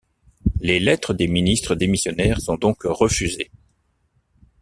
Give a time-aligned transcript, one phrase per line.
[0.61, 3.51] Les lettres des ministres démissionnaires sont donc refusées.